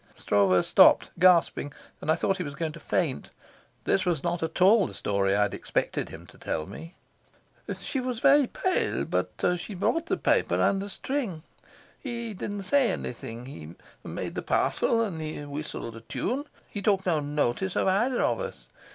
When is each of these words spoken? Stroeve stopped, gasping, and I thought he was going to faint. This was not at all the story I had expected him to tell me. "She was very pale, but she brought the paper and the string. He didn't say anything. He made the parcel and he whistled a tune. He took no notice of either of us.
Stroeve 0.15 0.65
stopped, 0.65 1.11
gasping, 1.19 1.71
and 2.01 2.09
I 2.09 2.15
thought 2.15 2.37
he 2.37 2.43
was 2.43 2.55
going 2.55 2.71
to 2.71 2.79
faint. 2.79 3.29
This 3.83 4.03
was 4.03 4.23
not 4.23 4.41
at 4.41 4.59
all 4.59 4.87
the 4.87 4.95
story 4.95 5.35
I 5.35 5.43
had 5.43 5.53
expected 5.53 6.09
him 6.09 6.25
to 6.25 6.39
tell 6.39 6.65
me. 6.65 6.95
"She 7.79 7.99
was 7.99 8.19
very 8.19 8.47
pale, 8.47 9.05
but 9.05 9.37
she 9.59 9.75
brought 9.75 10.07
the 10.07 10.17
paper 10.17 10.55
and 10.59 10.81
the 10.81 10.89
string. 10.89 11.43
He 11.99 12.33
didn't 12.33 12.63
say 12.63 12.89
anything. 12.91 13.45
He 13.45 13.75
made 14.03 14.33
the 14.33 14.41
parcel 14.41 15.01
and 15.03 15.21
he 15.21 15.45
whistled 15.45 15.95
a 15.95 16.01
tune. 16.01 16.45
He 16.67 16.81
took 16.81 17.05
no 17.05 17.19
notice 17.19 17.75
of 17.75 17.87
either 17.87 18.23
of 18.23 18.39
us. 18.39 18.69